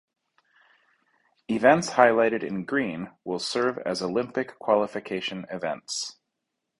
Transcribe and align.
Events 1.47 1.91
highlighted 1.91 2.41
in 2.41 2.65
green 2.65 3.11
will 3.23 3.37
serve 3.37 3.77
as 3.85 4.01
Olympic 4.01 4.57
qualification 4.57 5.45
events. 5.51 6.17